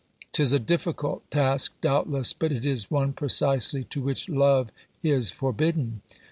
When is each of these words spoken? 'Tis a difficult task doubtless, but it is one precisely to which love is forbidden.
'Tis 0.31 0.51
a 0.51 0.57
difficult 0.57 1.21
task 1.29 1.73
doubtless, 1.79 2.33
but 2.33 2.51
it 2.51 2.65
is 2.65 2.89
one 2.89 3.13
precisely 3.13 3.83
to 3.83 4.01
which 4.01 4.27
love 4.29 4.71
is 5.03 5.29
forbidden. 5.29 6.01